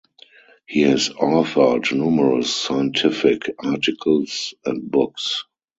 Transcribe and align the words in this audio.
He 0.65 0.81
has 0.81 1.09
authored 1.09 1.95
numerous 1.95 2.51
scientific 2.51 3.53
articles 3.59 4.55
and 4.65 4.89
books. 4.89 5.45